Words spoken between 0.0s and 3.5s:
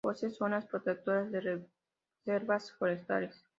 Posee zonas protectoras de reservas forestales.